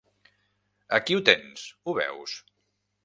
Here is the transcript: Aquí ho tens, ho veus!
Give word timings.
Aquí 0.99 1.17
ho 1.17 1.21
tens, 1.29 1.67
ho 1.91 1.95
veus! 1.99 2.35